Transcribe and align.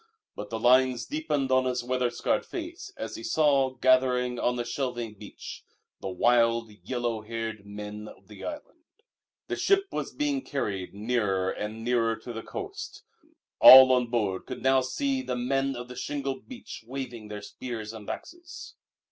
But 0.35 0.49
the 0.49 0.57
lines 0.59 1.05
deepened 1.05 1.51
on 1.51 1.65
his 1.65 1.83
weather 1.83 2.09
scarred 2.09 2.43
face 2.43 2.91
as 2.97 3.17
he 3.17 3.23
saw, 3.23 3.75
gathering 3.75 4.39
on 4.39 4.55
the 4.55 4.65
shelving 4.65 5.13
beach, 5.13 5.63
the 5.99 6.09
wild, 6.09 6.71
yellow 6.83 7.21
haired 7.21 7.67
men 7.67 8.07
of 8.07 8.27
the 8.27 8.43
island. 8.43 8.81
The 9.47 9.55
ship 9.55 9.83
was 9.91 10.11
being 10.11 10.41
carried 10.41 10.95
nearer 10.95 11.51
and 11.51 11.83
nearer 11.83 12.15
to 12.15 12.33
the 12.33 12.41
coast. 12.41 13.03
All 13.59 13.91
on 13.91 14.07
board 14.07 14.47
could 14.47 14.63
now 14.63 14.81
see 14.81 15.21
the 15.21 15.35
Men 15.35 15.75
of 15.75 15.87
the 15.87 15.95
Shingle 15.95 16.39
Beach 16.47 16.83
waving 16.87 17.27
their 17.27 17.43
spears 17.43 17.93
and 17.93 18.09
axes. 18.09 18.73